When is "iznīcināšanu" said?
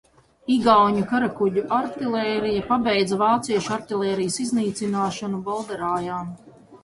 4.45-5.43